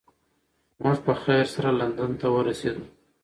[0.81, 2.85] موږ په خیر سره لندن ته ورسیدو.